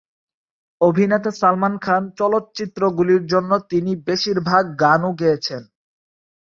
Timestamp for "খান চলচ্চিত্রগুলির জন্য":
1.77-3.51